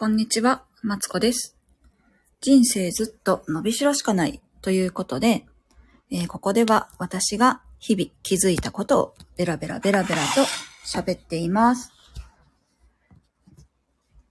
[0.00, 1.58] こんにちは、マツコです。
[2.40, 5.44] 人生ずっと伸びしろしかないということで、
[6.10, 10.40] えーここでは私が日々気づいたことをベラベラベラベラと
[10.86, 11.92] 喋っています。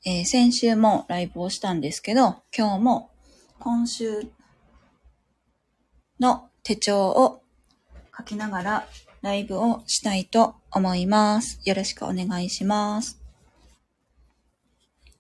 [0.08, 3.12] えー先週もライブをしたんですけど、今日も
[3.60, 4.24] 今週
[6.20, 7.44] の手帳を
[8.18, 8.88] 書きながら
[9.22, 11.62] ライブをしたいと思います。
[11.64, 13.19] よろしくお願いします。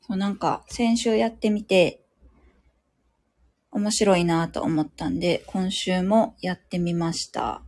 [0.09, 2.01] そうなんか先週やってみて
[3.71, 7.61] 面白いなと思ったんで、今週もやってみました。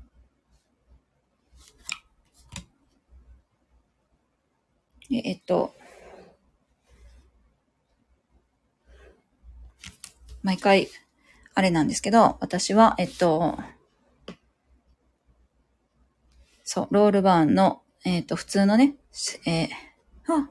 [5.12, 5.76] えっと、
[10.42, 10.88] 毎回、
[11.54, 13.60] あれなんですけど、私は、えっと、
[16.64, 18.96] そう、ロールバーンの、えっと、普通のね、
[19.46, 19.70] えー
[20.28, 20.50] あ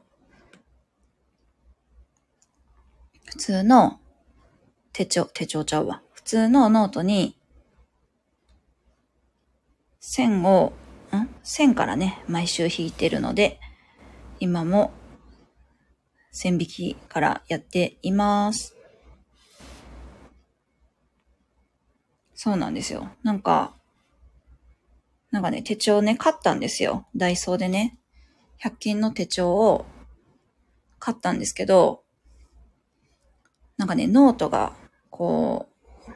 [3.31, 4.01] 普通の
[4.93, 6.03] 手帳、手帳ちゃうわ。
[6.13, 7.39] 普通のノートに、
[10.01, 10.73] 線を、
[11.13, 11.29] ん？
[11.45, 13.61] 線からね、毎週引いてるので、
[14.41, 14.93] 今も
[16.33, 18.75] 線引きからやっています。
[22.35, 23.11] そうなんですよ。
[23.23, 23.77] なんか、
[25.31, 27.07] なんかね、手帳ね、買ったんですよ。
[27.15, 27.97] ダイソーでね。
[28.61, 29.87] 100均の手帳を
[30.99, 32.03] 買ったんですけど、
[33.81, 34.75] なんかね、ノートが、
[35.09, 35.71] こ
[36.07, 36.13] う、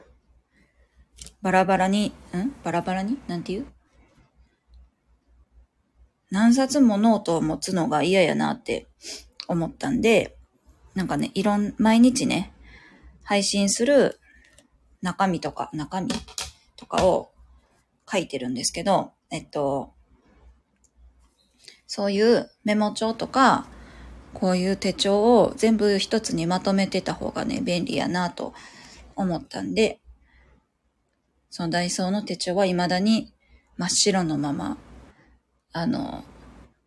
[1.41, 2.12] バラバラに、ん？
[2.62, 3.19] バラバラに？
[3.27, 3.67] なんていう？
[6.31, 8.87] 何冊もノートを持つのが嫌やなって
[9.48, 10.37] 思ったんで、
[10.95, 12.53] なんかね、いろん、毎日ね、
[13.23, 14.21] 配信する
[15.01, 16.11] 中身とか、中身
[16.77, 17.33] とかを
[18.06, 19.95] 書いてるんですけど、えっと、
[21.87, 23.67] そういうメモ帳とか、
[24.35, 28.53] こういう手帳を全部一つにまとめてた方がね、便利やなと
[29.17, 30.01] 思ったんで、
[31.51, 33.33] そのダイソーの手帳は未だに
[33.77, 34.77] 真っ白のまま、
[35.73, 36.25] あの、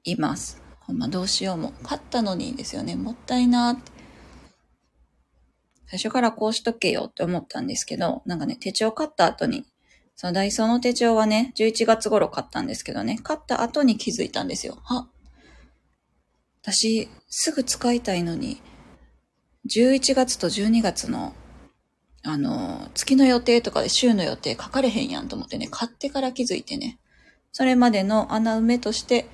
[0.03, 0.62] います。
[0.80, 1.74] ほんまどうしようも。
[1.84, 2.96] 買ったのにですよね。
[2.96, 3.91] もったいなって。
[5.88, 9.66] 最初からこうしとけよって思ったんですけど、なんかね、手帳買った後に、
[10.16, 14.81] そのダイソーの手帳はね、11月頃買ったんですけどね、買った後に気づいたんですよ。
[14.86, 15.07] あ、
[16.69, 18.61] 私、すぐ使いたいのに、
[19.73, 21.33] 11月と12月の、
[22.23, 27.00] あの、月の予定とかで週の予定書かれへんやんと思ってね、買ってから気づいてね、
[27.53, 29.29] それまでの穴埋めとして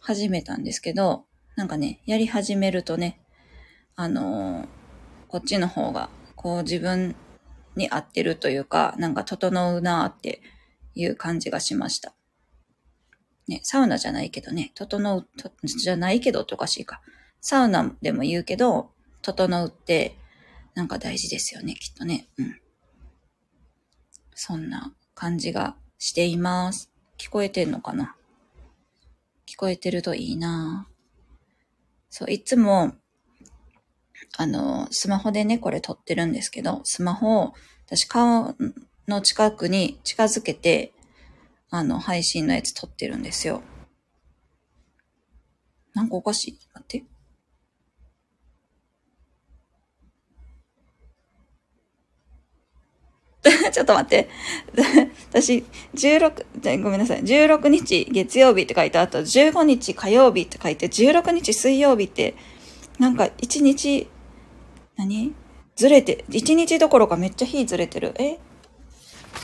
[0.00, 3.20] 始めたんですけど、なんかね、やり始めるとね、
[3.94, 4.66] あの
[5.28, 7.14] こっちの方が、こう自分
[7.76, 10.40] に合ってるというか、なんか整うなーって
[10.94, 12.14] いう感じがしました。
[13.48, 17.00] ね、サウナじゃないけどね、整う、とじゃないけどっておかしいか。
[17.40, 18.90] サウナでも言うけど、
[19.22, 20.16] 整うって、
[20.74, 22.28] なんか大事ですよね、きっとね。
[22.38, 22.60] うん。
[24.34, 26.92] そんな感じがしています。
[27.16, 28.14] 聞こえてんのかな？
[29.46, 30.86] 聞こえてるといいな
[32.10, 32.92] そう、いつも、
[34.36, 37.54] あの、スマホでね、これ撮ってるんですけど、スマホを
[37.86, 38.54] 私顔
[39.08, 40.92] の近くに近づけて、
[41.70, 43.62] あの、配信のやつ撮ってるんですよ。
[45.94, 46.58] なんかおかしい。
[46.74, 47.04] 待って。
[53.72, 54.28] ちょっと待って。
[55.30, 55.64] 私、
[55.94, 57.22] 16、ごめんなさい。
[57.22, 62.34] 16日月曜日って書いて、あと15日火曜日って書いて、16日水曜日って、
[62.98, 64.08] なんか1日、
[64.96, 65.34] 何？
[65.76, 68.14] ずれて、1日どころかめっちゃ日ずれてる。
[68.18, 68.38] え？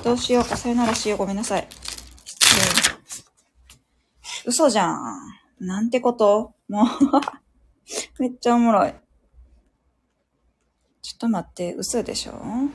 [0.03, 0.57] どうしようか。
[0.57, 1.19] さよならしよう。
[1.19, 1.69] ごめんなさい。
[4.47, 5.19] 嘘じゃん。
[5.61, 6.53] なんてこと？
[6.69, 6.87] もう、
[8.21, 8.95] めっちゃおもろい。
[11.03, 11.75] ちょっと待って。
[11.75, 12.35] 嘘でしょ？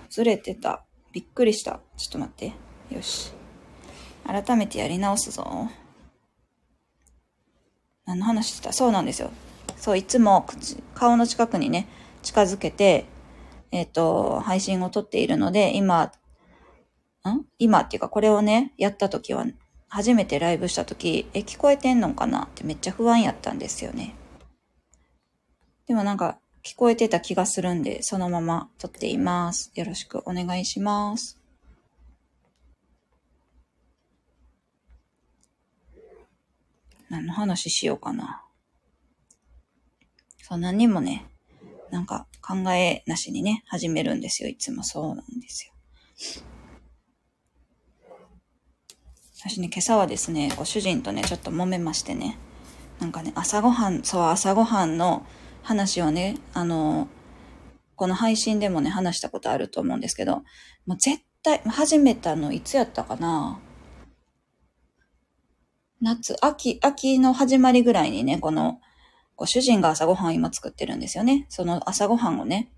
[0.09, 0.83] ずれてた。
[1.11, 1.79] びっくりした。
[1.97, 2.53] ちょっと待って。
[2.95, 3.31] よし。
[4.25, 5.69] 改めてやり直すぞ。
[8.05, 8.73] 何の話してた？
[8.73, 9.31] そうなんですよ。
[9.77, 11.87] そう、いつも口顔の近くにね、
[12.23, 13.05] 近づけて、
[13.71, 16.11] えっ、と、配信を撮っているので、今、ん？
[17.59, 19.45] 今っていうか、これをね、やった時は、
[19.89, 24.13] 初めてライブした時、え、聞こえてんのかなってめっちゃ不安やったんですよね。
[25.87, 29.71] でもなんか、聞こえてた気がするんで、そのまま撮っています。
[29.73, 31.39] よろしくお願いします。
[37.09, 38.43] 何の話しようかな。
[40.43, 41.25] そう、何にもね、
[41.89, 44.49] なんか考えなしにね、始めるんですよ。
[44.49, 45.73] いつもそうなんですよ。
[49.41, 52.37] 私ね、今朝はですね、ご主人とね、ちょっと揉めましてね。
[52.99, 55.25] なんかね、朝ごはん、そう、朝ごはんの
[55.63, 57.07] 話をね、あの、
[57.95, 60.43] この配信でもね、話したことあると思うんですけど、
[60.85, 63.61] もう絶対、始めたのいつやったかな
[66.01, 68.81] 夏、秋、秋の始まりぐらいにね、この、
[69.37, 71.45] ご主人が朝ごはん今作ってるんですよね。
[71.47, 72.73] その朝ごはんをね、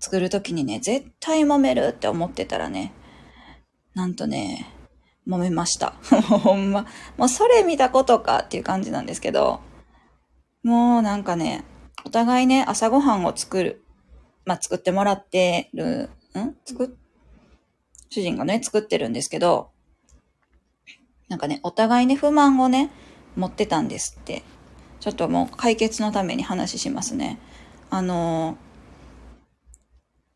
[0.00, 2.94] 作るときにね、絶対揉めるって思ってたらね、
[3.92, 4.77] なんとね、
[5.28, 5.94] 揉めました。
[6.22, 6.86] ほんま。
[7.16, 9.60] もうそれ見たことかっていう感じなんですけど、
[10.62, 11.64] もうなんかね、
[12.04, 13.84] お互いね、朝ごはんを作る。
[14.44, 16.56] まあ、作ってもらってる、ん？
[16.64, 16.90] 作っ、
[18.08, 19.70] 主人がね、作ってるんですけど、
[21.28, 22.90] なんかね、お互いね、不満をね、
[23.36, 24.42] 持ってたんですって。
[25.00, 27.38] ちょっともう解決のために話しますね。
[27.90, 28.58] あの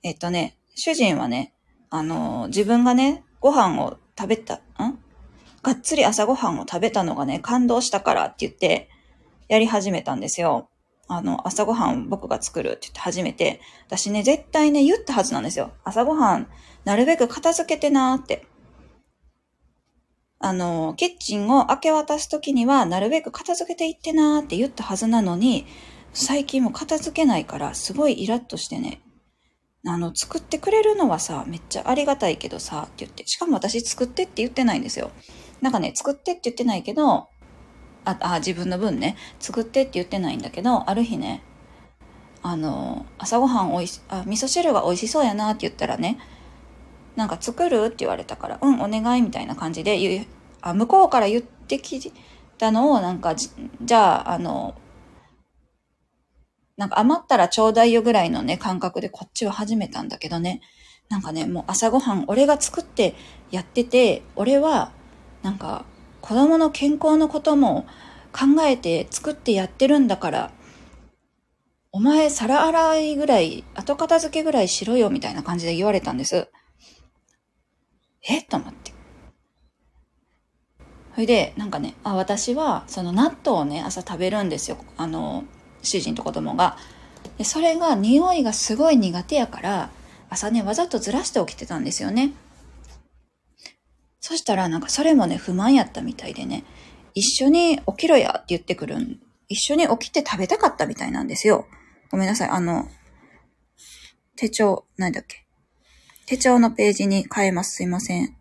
[0.03, 1.55] えっとね、主人はね、
[1.91, 4.61] あの自分がね、ご飯を食べた、ん？
[5.63, 8.89] がっつり朝ごはんを食べたのがね、感動したからって言って、
[9.49, 10.69] やり始めたんですよ。
[11.09, 15.73] あの、朝ごはん僕が作るって言って始めて、私ね、絶対ね、言ったはずなんですよ。
[15.85, 16.49] 朝ごはん、
[16.85, 18.47] なるべく片付けてなーって。
[20.41, 25.67] あの、キッチンを明け渡すときには、なるべく片付けていってなーって言ったはずなのに、
[26.13, 29.01] 最近も片付けないから、すごいイラッとしてね、
[29.85, 35.11] あの、作ってくれるのはさ、めっちゃありがたいけどさ、って言って、しかも私作ってって言ってないんですよ。
[35.61, 37.29] なんかね、作ってって言ってないけど、
[38.05, 41.43] あ、あ、自分の分ね、作ってって言ってないんだけど、ある日ね、
[42.43, 46.19] あの、朝ごはんおいし、あ、味噌汁が美味しそうやなって言ったらね、
[47.17, 50.27] なんか作るって言われたから、うん、お願いみたいな感じで言う、
[50.61, 52.13] あ、向こうから言ってき
[52.59, 54.75] たのを、なんか、じゃあ、あの、
[56.77, 60.61] なんか余ったらちょうだいよぐらいのね、感覚でこっちは始めたんだけどね、
[61.09, 63.15] なんかね、もう朝ごはん俺が作って
[63.51, 64.93] やってて、俺は、
[65.43, 65.85] なんか、
[66.21, 67.87] 子供の健康のことも
[68.33, 70.53] 考えて作ってやってるんだから、
[71.91, 76.49] お前皿洗いぐらい、後片付けぐらいしろよみたいな感じで言われたんです。
[78.27, 78.93] えと思って。
[81.15, 84.79] それで、なんかね、あ、私は、その納豆をね、朝食べるんですよ。
[84.97, 85.45] あの、
[85.83, 86.77] 主人と子供が。
[87.39, 89.91] で、それが匂いがすごい苦手やから、
[90.31, 92.33] 朝ね、わざとずらして起きてたんですよね。
[94.21, 96.65] そしたらなんかそれもね、不満やったみたいでね、
[97.15, 101.67] 一緒に起きろやって言ってくるん、一緒に起きて食べたかったみたいなんですよ。
[102.11, 102.89] ごめんなさい、あの、
[104.37, 105.45] 手帳、なんだっけ。
[106.27, 107.77] 手帳のページに変えます。
[107.77, 108.37] すいません。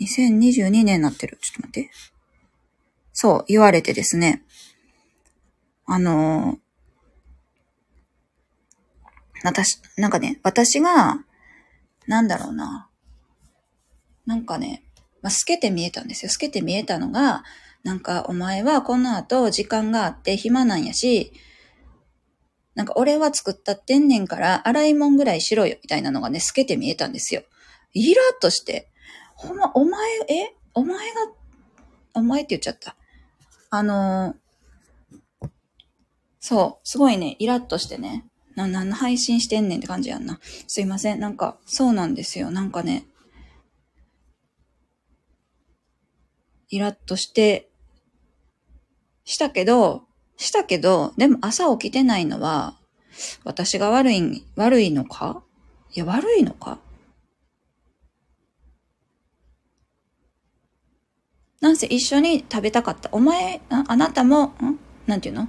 [0.00, 1.38] 2022年になってる。
[1.42, 1.90] ちょっと待って。
[3.12, 4.42] そう、言われてですね。
[5.86, 6.58] あの
[9.42, 11.18] 私、なんかね、私が、
[12.06, 12.88] なんだろうな。
[14.24, 14.82] なんかね、
[15.20, 16.30] まあ、透けて見えたんですよ。
[16.30, 17.44] 透けて見えたのが、
[17.82, 21.32] なんか、お前はこの後時間があって暇なんやし、
[22.74, 27.42] なんか俺は作ったってんねんから洗い物ぐらいしろよ、みたいなのがね、透けて見えたんですよ。
[27.92, 28.90] イラッとして、
[29.36, 30.54] ほんま、お前、え？
[30.72, 31.14] お前が、
[32.14, 32.96] お前って言っちゃった。
[33.70, 34.34] あの、
[36.46, 40.40] そう、すごいね、イラッとしてね、な、何の配信してんねんって感じやんな。
[40.66, 41.18] すいません。
[41.18, 42.50] なんか、そうなんですよ。
[42.50, 43.06] なんかね、
[46.68, 47.70] イラッとして、
[49.24, 50.02] したけど、
[50.36, 52.78] したけど、でも朝起きてないのは、
[53.44, 55.42] 私が悪い、悪いのか？
[55.94, 56.78] いや、悪いのか？
[61.62, 63.08] なんせ一緒に食べたかった。
[63.12, 64.78] お前、ああなたも、ん？
[65.06, 65.48] なんていうの？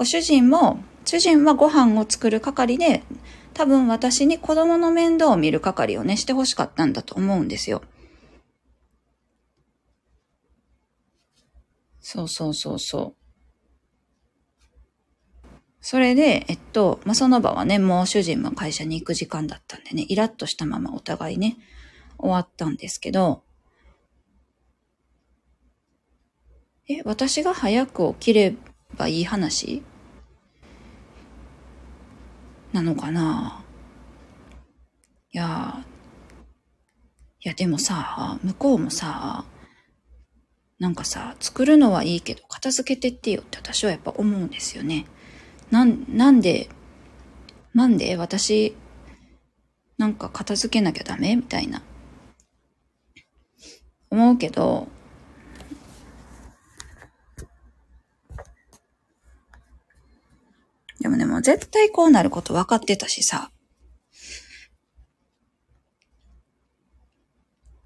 [0.00, 3.02] ご主人も、主人はご飯を作る係で、
[3.52, 7.82] 多分私に子供の面倒を見る係をね、して欲しかったんだと思うんですよ。
[12.00, 13.14] そうそうそうそ
[15.42, 15.44] う。
[15.82, 21.58] それで、えっと、まあ、その場はね、もう主人も会社に行く時間だったんでね、イラッとしたままお互いね、
[22.16, 23.42] 終わったんですけど、
[26.88, 28.54] え、私が早く起きれ
[28.96, 29.82] ばいい話？
[32.72, 33.64] なのかな？
[35.32, 35.84] いや、
[37.40, 39.44] いやでもさ、向こうもさ、
[40.78, 45.06] なんかさ、作るのはいいけど、片付けてってよって私はやっぱ思うんですよね。
[45.70, 46.68] なん、なんで、
[47.74, 48.74] なんで私、
[49.98, 51.36] なんか片付けなきゃダメ？
[51.36, 51.82] みたいな。
[54.10, 54.88] 思うけど、
[61.00, 63.50] でもね、もう絶対こうなること分かってたしさ。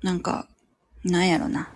[0.02, 0.48] なんか、
[1.04, 1.70] なんやろな。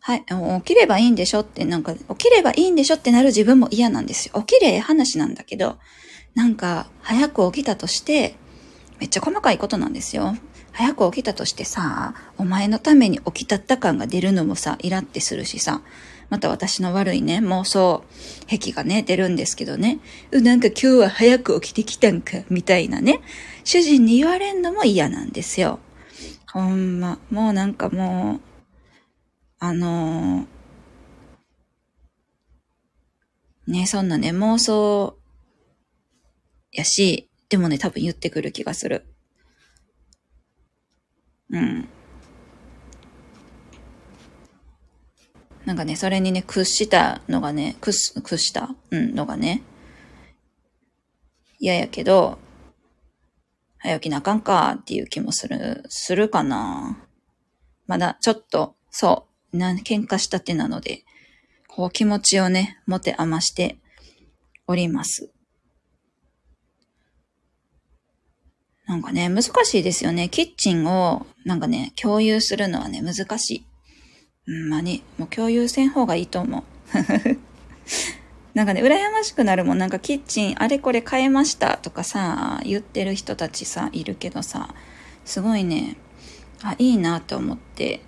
[0.00, 4.42] はい、起きればいいんでしょって、なんか、起きればいいんでしょってなる自分も嫌なんですよ。
[4.42, 5.78] 起きれえ話なんだけど、
[6.34, 8.34] なんか、早く起きたとして、
[8.98, 10.34] めっちゃ細かいことなんですよ。
[10.72, 15.82] 早く起きたとしてさ、お前のために起きたった感が出るのもさ、イラってするしさ、
[16.30, 18.04] また私の悪いね、妄想、
[18.48, 19.98] 癖がね、出るんですけどね。
[20.30, 23.20] う、なんか今日は早く起きてきたんか、みたいなね。
[23.64, 25.78] 主人に言われんのも嫌なんですよ。
[26.52, 28.40] ほんま、もうなんかもう、
[29.58, 35.18] あのー、ね、そんなね、妄想
[36.72, 39.06] やし、でもね、多分言ってくる気がする。
[41.50, 41.88] うん。
[45.68, 48.70] なんかね、それにね、屈したのがね、屈、屈した？
[48.90, 49.60] うん、のがね、
[51.58, 52.38] 嫌やけど、
[53.76, 57.06] 早起きなあかんかっていう気もする、するかな。
[57.86, 61.04] まだちょっと、そう、な、喧嘩したてなので、
[61.66, 63.76] こう気持ちをね、持て余して
[64.66, 65.30] おります。
[68.86, 70.30] なんかね、難しいですよね。
[70.30, 73.66] キッチンを、なんかね、共有するのはね、難しい。
[74.48, 76.62] うん、まに、もう共有せん方がいいと思う。
[78.54, 79.78] なんかね、羨ましくなるもん。
[79.78, 84.74] なんかキッチン、あれこれ変えましたとかさ、言ってる人たちさ、いるけどさ、
[85.26, 85.98] すごいね、
[86.62, 88.00] あ、いいなと思って、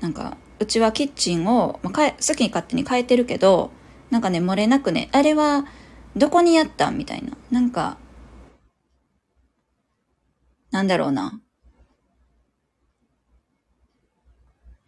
[0.00, 3.72] なんか、うちはキッチンを、まあ、好きに勝手に変えてるけど、
[4.10, 5.66] なんかね、漏れなくね、あれは、
[6.16, 7.36] どこにやったみたいな。
[7.50, 7.98] なんか、
[10.70, 11.40] なんだろうな。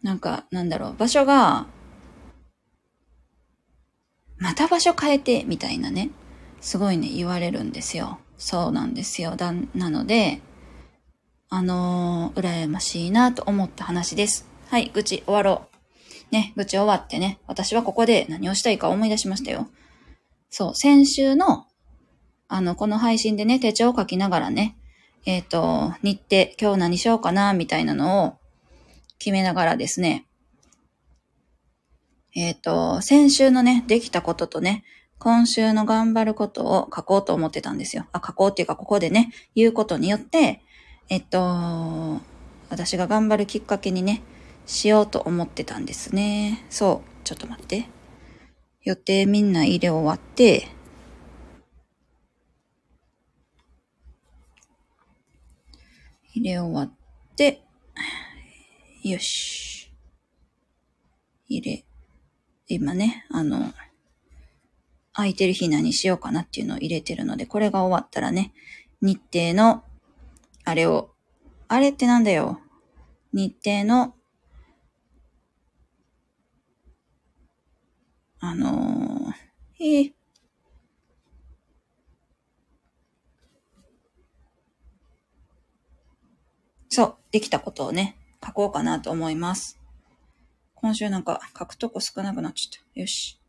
[0.03, 1.65] なんか、なんだろう、場所が、
[4.37, 6.11] また場所変えて、みたいなね。
[6.59, 8.19] すごいね、言われるんですよ。
[8.37, 9.35] そうなんですよ。
[9.37, 10.41] だ、なので、
[11.49, 14.47] あのー、羨ましいなと思った話です。
[14.67, 15.67] はい、愚痴終わろ
[16.31, 16.33] う。
[16.33, 19.69] ね、愚痴終わってね、私はここで何をしたいか思い出しましたよ。
[20.49, 21.67] そう、先週の、
[22.49, 24.75] あの、この配信でね、手帳を書きながらね、
[25.25, 28.42] えっ、ー、と、日程、今日何しようかな、みたいなのを
[29.23, 30.25] 決めながらですね、
[32.35, 34.83] えっ、ー、と、先週のね、できたこととね、
[35.17, 38.05] 今週の頑張ることを書こうと思ってたんですよ。
[38.11, 40.61] あ、書こうっていうか、ここでね、言うことによって、
[41.07, 42.19] えっと、
[42.69, 44.23] 私が頑張るきっかけにね、
[44.65, 46.65] しようと思ってたんですね。
[46.69, 47.09] そう。
[47.23, 47.85] ちょっと待って。
[48.83, 50.67] 予定みんな入れ終わって、
[56.33, 56.91] 入れ終わっ
[57.37, 57.61] て、
[59.11, 59.91] よし。
[61.47, 61.85] 入れ、
[62.67, 63.73] 今ね、あの、
[65.13, 68.53] 空いてる日何しようかなっていうのを入れてるので、これが終わったらね、
[69.01, 69.83] 日程の、
[70.63, 71.11] あれを、
[71.67, 72.59] あれってなんだよ。
[73.33, 74.15] 日程の
[78.45, 80.13] あのー、えー、
[86.89, 89.79] そう、できたことをね、書こうかなと思います。
[90.75, 92.99] 今週なんか書くとこ少なくなっちゃった。
[92.99, 93.39] よし。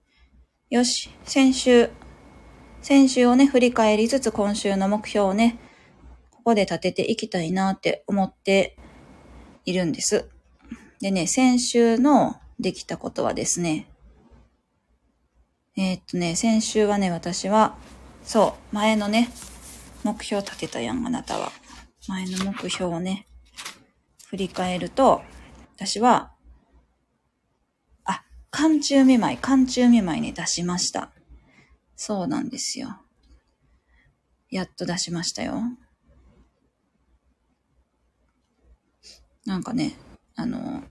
[0.70, 1.90] よし、先週、
[2.80, 5.58] 先週をね、振り返りつつ今週の目標をね、
[6.30, 8.76] ここで立てていきたいなって思って
[9.64, 10.28] いるんです。
[11.00, 13.88] でね、先週のできたことはですね、
[15.76, 17.76] えー、っとね、先週はね、私は、
[18.22, 19.30] そう、前のね、
[20.04, 21.50] 目標立てたやん、あなたは。
[22.06, 23.26] 前の目標をね、
[24.34, 25.22] 振り返ると、
[25.76, 26.32] 私は、
[28.04, 31.12] あ、寒中見舞い、寒中見舞いに出しました。
[31.94, 33.00] そうなんですよ。
[34.50, 35.62] やっと出しましたよ。
[39.46, 39.94] なんかね、
[40.34, 40.82] あの、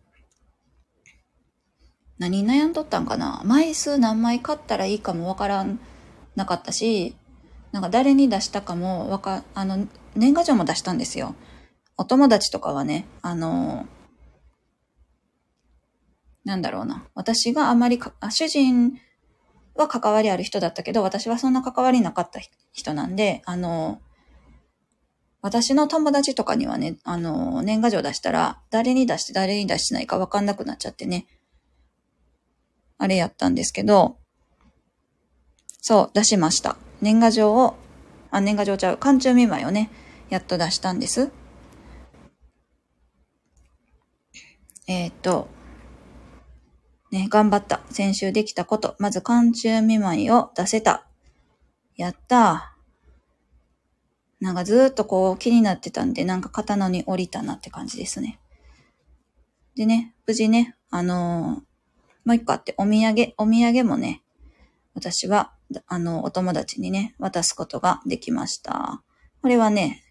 [2.17, 5.65] 何悩んどったんかな枚数何枚買ったらいいかもわから
[6.37, 7.17] なかったし、
[7.73, 9.85] なんか誰に出したかもわか、あの、
[10.15, 11.35] 年賀状も出したんですよ。
[11.97, 13.85] お友達とかはね、あの、
[16.43, 17.07] なんだろうな。
[17.13, 18.99] 私があまり、主人
[19.75, 22.39] は関わりある人だったけど、私はそんな関わりなかった
[22.71, 24.01] 人なんで、あの、
[25.41, 31.27] 私の友達とかにはね、あの、年賀状出したら、誰に出して誰に出してないかわかんなくなっちゃってね。
[32.97, 34.17] あれやったんですけど、
[35.81, 36.77] そう、出しました。
[37.01, 37.75] 年賀状を、
[38.31, 39.89] あ、年賀状ちゃう、寒中見舞いをね、
[40.29, 41.29] やっと出したんです。
[44.87, 45.49] えっ、ー、と、
[47.11, 47.81] ね、頑張った。
[47.89, 48.95] 先週できたこと。
[48.99, 51.07] まず、寒中見舞いを出せた。
[51.95, 52.75] やった
[54.39, 58.39] なんかずっとこう気になってたんで、なんか刀に降りたなって感じですね。
[59.75, 61.73] でね、無事ね、あのー
[62.25, 64.23] もう一個あって、お土産、お土産もね、
[64.93, 65.53] 私は、
[65.87, 69.03] あの、お友達にね、渡すことができました。
[69.41, 70.03] これはね、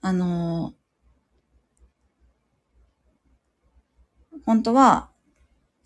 [0.00, 0.74] あの
[4.48, 5.10] 本当は、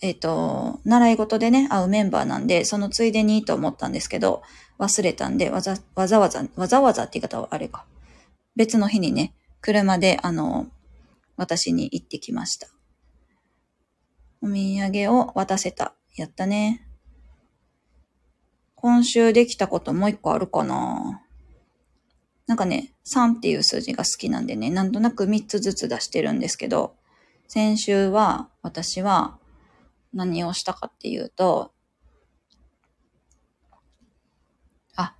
[0.02, 4.44] えっ、ー、と、習い事でね、会うメンバーなんで、そのついでにと思ったんですけど、
[4.78, 7.86] 忘れたんで、わざ、わざわざ、わざわざって言い方はあれか。
[8.54, 10.68] 別の日にね、車で、あの、
[11.36, 12.68] 私に行ってきました。
[14.40, 15.96] お土産を渡せた。
[16.14, 16.86] やったね。
[18.76, 21.20] 今週できたこともう一個あるかな
[22.46, 26.94] なんかね、3っていう数字が好きなんでね、なんとなく3つずつ出してるんですけど、
[27.48, 29.38] 先週は私は
[30.12, 31.72] 何をしたかっていうと、
[34.96, 35.14] あ、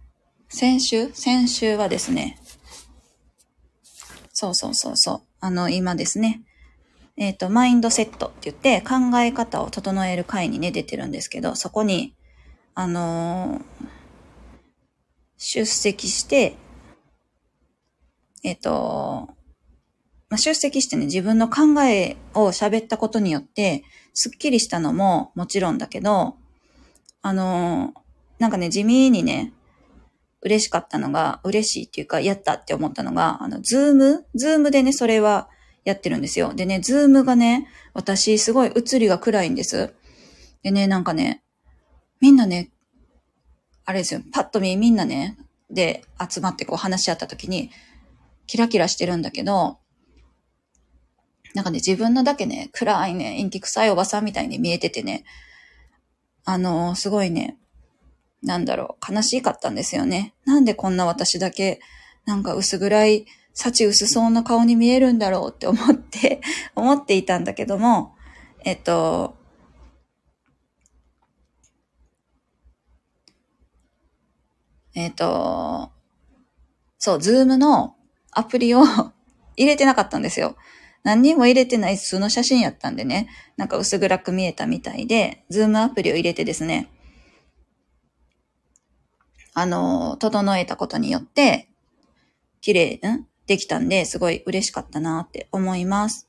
[0.48, 1.10] 先週？
[1.12, 2.38] 先週はですね、
[4.32, 5.20] そうそうそうそう。
[5.40, 6.42] あの、今ですね、
[7.16, 12.14] えっ、ー、と、マインドセットって言って考え方を整える会にね、出てるんですけど、そこに、
[12.74, 13.62] あのー、
[15.36, 16.56] 出席して、
[18.42, 19.28] えっ、ー、と、
[20.32, 23.84] まあ、出席してね、自分の考えを喋ったことによって、
[24.14, 26.36] すっきりしたのももちろんだけど、
[27.20, 27.92] あの
[28.38, 29.52] なんかね、地味にね、
[30.40, 35.50] 嬉しかったのが、嬉しいっていうか、やったって思ったのが、あの、ズームズームでね、それは
[35.84, 36.54] やってるんですよ。
[36.54, 39.92] でね、ズームがね、私すごい映りが暗いんです。
[40.62, 41.42] でね、なんかね、
[42.22, 42.72] みんなね、
[43.84, 45.36] あれですよ、パッと見みんなね、
[45.68, 47.70] で集まってこう話し合った時に、
[48.46, 49.81] キラキラしてるんだけど、
[51.54, 55.24] なんかね、自分のだけね、暗いね、陰気臭いおばさんみたいに見えててね、
[56.44, 57.56] あの、すごいね、
[58.42, 60.34] なんだろう、悲しかったんですよね。
[60.44, 61.80] なんでこんな私だけ、
[62.24, 66.40] なんか薄暗い、幸薄そうな顔に見えるんだろうって思って
[66.74, 68.14] 思っていたんだけども、
[68.64, 69.36] えっと、
[74.94, 75.90] えっと、
[76.98, 77.96] そう、ズームの
[78.30, 78.82] アプリを
[79.56, 80.56] 入れてなかったんですよ。
[81.02, 86.88] 何にも入れてない普通の写真やったんでね、なんか薄暗く見えたみたいで、ズームアプリを入れてですね、
[89.54, 91.68] あの、整えたことによって、
[92.60, 93.26] 綺麗、ん？
[93.46, 96.28] できたんで、すごい嬉しかったなって思います。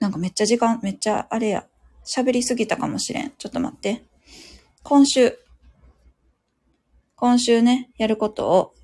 [0.00, 1.66] なんかめっちゃ時間、めっちゃあれや、
[2.04, 3.32] 喋りすぎたかもしれん。
[3.38, 4.04] ちょっと待って。
[4.82, 5.38] 今週、
[7.14, 8.74] 今週ね、やることを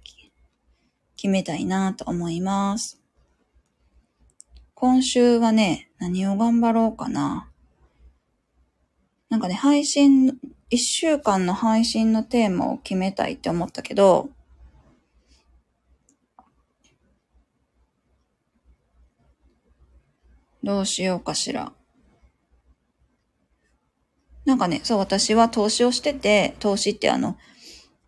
[1.16, 2.97] 決めたいなと思います。
[4.80, 7.50] 今週はね、何を頑張ろうかな。
[9.28, 10.38] なんかね、配信、
[10.70, 14.30] 一週間の配信のテーマを決めたいって思ったけど、
[20.62, 21.72] どうしようかしら。
[24.44, 27.36] なんかね、そう、私は投資をしてて、投資ってあの、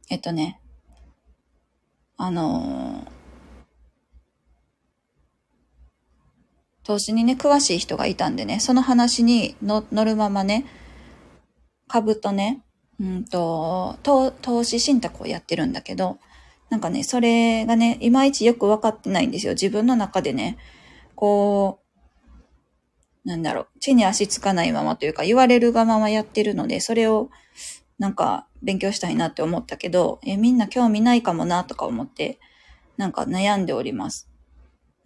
[0.09, 0.61] えっとね、
[2.17, 3.20] あのー
[6.91, 10.67] 投資にね、詳しい人がいたんでね、その話に乗るままね、
[11.87, 12.65] 株とね、
[12.99, 16.19] うんと、投資信託をやってるんだけど、
[16.69, 19.53] なんかね、それがね、いまいちよくわかってないんですよ。
[19.53, 20.59] 自分の中でね、
[21.15, 21.79] こ
[23.25, 27.31] う、なんだろう、地に足つかないままというか、言われるがままやってるので、それを、
[28.01, 32.41] なんか、勉強したいなって思ったけど、え、みんな興味ないかもな、とか思って、
[32.97, 34.29] なんか悩んでおります。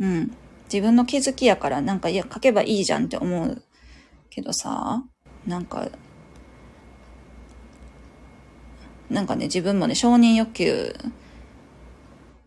[0.01, 0.35] うん。
[0.75, 3.63] 自分の気づきやからなんかいや書けばいいじゃんって思う
[4.29, 5.05] けどさ、
[5.47, 5.89] なんか、
[9.09, 10.97] なんかね、自分もね、承認欲求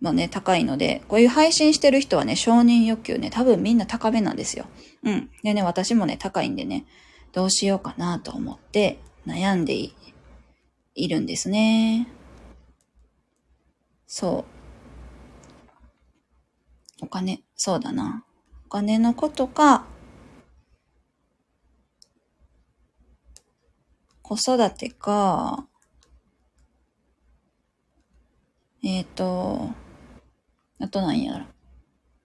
[0.02, 4.66] もね、高いので、こういう配信してる人はね、承認欲求ね、多分みんな高めなんですよ。
[5.04, 5.30] うん。
[5.42, 6.86] でね、私もね、高いんでね、
[7.32, 9.74] どうしようかなと思って悩んで
[10.96, 12.10] いるんですね。
[14.06, 14.57] そう。
[17.02, 18.26] お金、そうだな。
[18.66, 19.86] お金のことか、
[24.24, 25.68] 子育てか、
[28.84, 29.70] えっ、ー、と、
[30.80, 31.46] あと何やろ。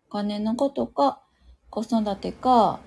[0.08, 1.22] お金のことか、
[1.70, 2.80] 子育てか、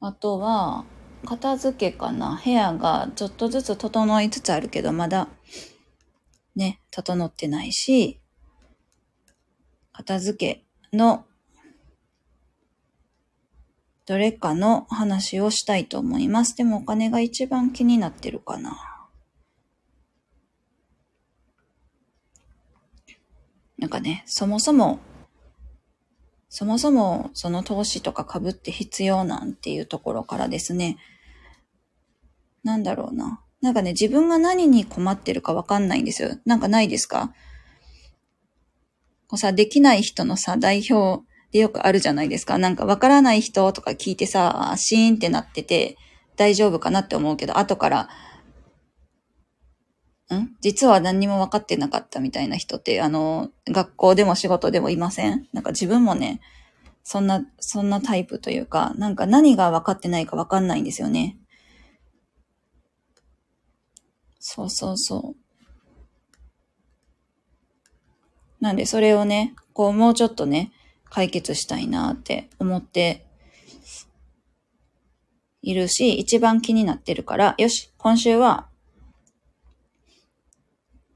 [0.00, 0.84] あとは、
[1.24, 2.40] 片付けかな。
[2.44, 5.28] 部屋がちょっとずつ整いつつあるけど、まだ、
[6.54, 8.20] ね、整ってないし、
[9.94, 11.24] 片付けの
[14.06, 16.56] どれかの話をしたいと思います。
[16.56, 18.76] でもお金が一番気になってるかな。
[23.78, 24.98] なんかね、そもそも、
[26.48, 30.98] そもそもその投資とか株って必要なんていうところからですね、
[32.62, 33.40] なんだろうな。
[33.62, 36.36] なんかね、自分が何に困ってるかわかんないんですよ。
[36.44, 37.32] なんかないですか？
[39.26, 42.58] こうさ、できない人のさ、代表でよくあるじゃないですか。
[42.58, 45.96] なんかわからない人とか聞いてさ、シーンってなってて、
[46.36, 48.08] 大丈夫かなって思うけど、後から、
[50.32, 50.56] ん？
[50.60, 55.48] 実は何にも分かってなかったみたいな人って、あの、学校でも仕事でもいません？
[55.52, 56.40] なんか自分もね、
[57.04, 61.36] そんな、そんなタイプというか、なんか何が分かってないか分かんないんですよね。
[64.40, 65.43] そうそうそう。
[68.60, 70.72] なんでそれをね、こうもうちょっとね、
[71.10, 73.24] 解決したいなって思って
[75.62, 78.68] いるし、一番気になってるから、よし、今週は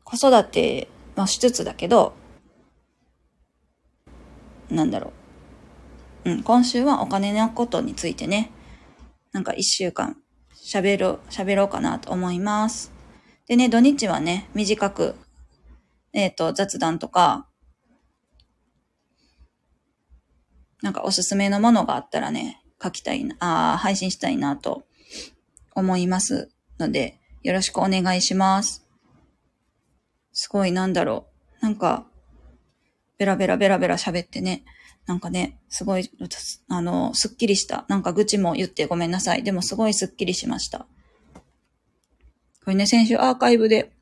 [0.04, 2.14] 子育てもしつつだけど、
[4.70, 5.12] なんだろ
[6.24, 6.30] う。
[6.30, 8.50] うん、今週はお金のことについてね、
[9.32, 10.16] なんか一週間
[10.54, 12.92] 喋ろう、喋ろうかなと思います。
[13.46, 15.14] でね、土日はね、短く、
[16.18, 17.46] えっ、ー、と、雑談とか、
[20.82, 24.82] なんかおすすめのものがあったらね、書きたいな、あ配信したいなと
[25.76, 26.50] 思います
[26.80, 28.84] ので、よろしくお願いします。
[30.32, 31.28] すごいなんだろ
[31.60, 31.64] う。
[31.64, 32.04] なんか、
[33.16, 34.64] ベラベラベラベラ喋ってね。
[35.06, 36.10] なんかね、すごい、
[36.68, 37.84] あの、すっきりした。
[37.86, 39.44] なんか愚痴も言ってごめんなさい。
[39.44, 40.80] でもすごいすっきりしました。
[42.64, 43.92] これね、先週アーカイブで、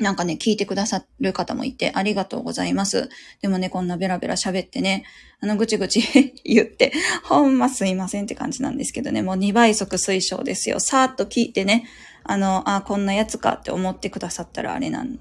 [0.00, 3.08] なんかね、聞いてくださる方もいて、ありがとうございます。
[3.40, 5.04] でもね、こんなベラベラ喋ってね、
[5.40, 6.02] あの、ぐちぐち
[6.44, 10.80] 言って、ほんますいませんって感じなんですけどね、もう2倍速推奨ですよ。
[10.80, 11.86] さーっと聞いてね、
[12.24, 15.20] あの、あ、こんなやつかって思ってくださったらあれなん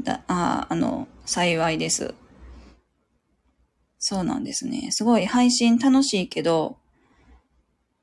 [0.00, 2.14] だ、あ、あの、幸いです。
[3.98, 4.88] そうなんですね。
[4.90, 6.78] すごい配信楽しいけど、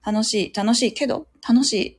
[0.06, 1.99] 楽しい、楽しいけど、楽しい。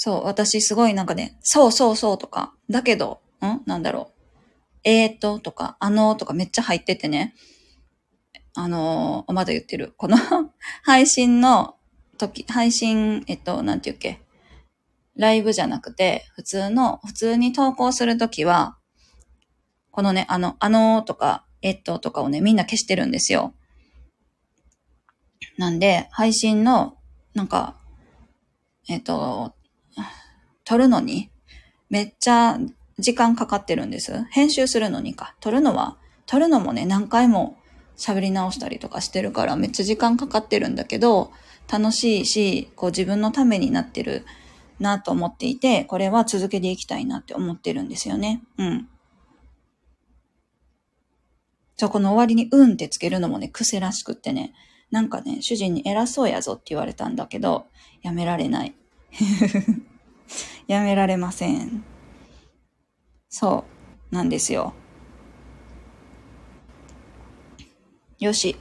[0.00, 3.62] そう、私すごいなんかね、そうそうそうとか、だけど、ん？
[3.66, 4.78] なんだろう。
[4.84, 7.34] えーととか、あのーとかめっちゃ入っててね。
[8.54, 9.94] あのー、まだ言ってる。
[9.96, 10.16] この
[10.84, 11.74] 配信の
[12.16, 14.22] 時、配信、えっと、なんて言うっけ？
[15.16, 18.78] ライブじゃなくて、普通の、普通に投稿するときは、
[19.90, 23.52] このね、あの、あのーとか、えっととかをね、みんな消してるんですよ。
[25.56, 26.98] なんで、配信の、
[27.34, 27.74] なんか、
[28.88, 29.54] えっと、
[30.68, 31.30] 撮るのに、
[31.88, 32.58] めっちゃ
[32.98, 34.24] 時間かかってるんです。
[34.24, 35.34] 編集するのにか。
[35.40, 37.56] 撮るのは、撮るのもね、何回も
[37.96, 41.32] 喋り直したりとかしてるから、めっちゃ時間かかってるんだけど、
[41.72, 44.26] 楽しいし、こう自分のためになってる
[44.78, 48.42] なと思っていて、これは続けていきたいなって思ってるんですよね。
[48.58, 48.88] うん。
[51.78, 54.52] じゃこの終わりにうんってつけるのもね、癖らしくってね、
[54.90, 57.68] なんかね、主人に偉そうやぞって言われたんだけど、
[58.02, 58.74] やめられない。
[60.66, 61.84] やめられません。
[63.28, 63.64] そ
[64.10, 64.74] う、なんですよ。
[68.18, 68.56] よし。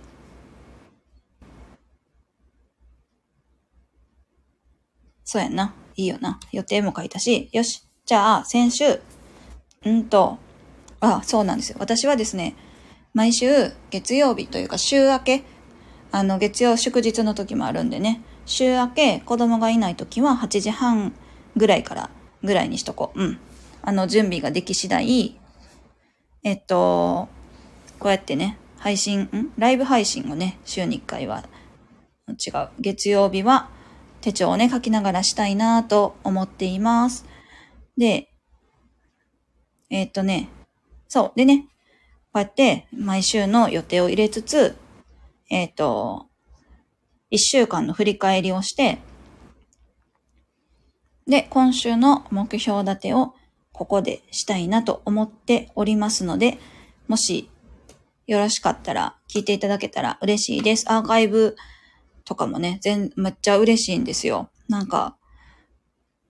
[5.23, 5.73] そうやな。
[5.95, 6.39] いいよな。
[6.51, 7.83] 予定も書いたし、よし。
[8.05, 9.01] じゃあ、先週、
[9.83, 10.37] うんと、
[10.99, 11.77] あ、そうなんですよ。
[11.79, 12.55] 私はですね、
[13.13, 15.43] 毎週月曜日というか週明け、
[16.11, 21.13] あの月曜祝日の時もあるんでね、週明け子供がいない時は8時半
[21.57, 22.09] ぐらいから
[22.43, 23.21] ぐらいにしとこう。
[23.21, 23.39] うん。
[23.81, 25.39] あの準備ができ次第、
[26.43, 27.29] えっと、
[27.99, 29.53] こうやってね、配信、ん？
[29.57, 31.43] ライブ配信をね、週に1回は、
[32.27, 32.69] 違う。
[32.79, 33.69] 月曜日は
[34.21, 37.25] 手帳をね、書きながらしたいなと思っています。
[37.97, 38.29] で、
[39.89, 40.49] え、っとね、
[41.07, 41.31] そう。
[41.35, 41.67] でね、
[42.33, 44.75] こうやって毎週の予定を入れつつ、
[45.49, 46.27] え、っと、
[47.29, 48.99] 一週間の振り返りをして、
[51.27, 53.33] で、今週の目標立てを
[53.73, 56.57] ここでしたいなと思っておりますので、
[57.07, 57.49] もし
[58.27, 60.85] よろしかったら聞いていただけたら嬉しいです。
[60.91, 61.55] アーカイブ
[62.25, 64.49] とかもね、全、めっちゃ嬉しいんですよ。
[64.67, 65.17] なんか、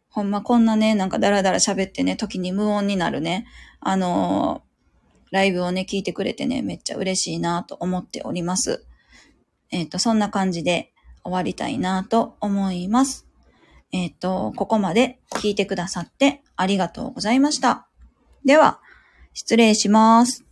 [0.09, 3.45] ほんまこんなね、なんかダラダラ喋ってね、時に無音になるね、
[3.79, 8.85] あのー、ライブをね、聞いてくれてね、めっちゃ嬉しいなと思っております。
[9.71, 10.91] えっ、ー、と、そんな感じで
[11.23, 13.26] 終わりたいなと思います。
[13.91, 17.87] えっ、ー、と、ここまで聞いてくださってありがとうございました。
[18.45, 18.79] では、
[19.33, 20.46] 失礼します。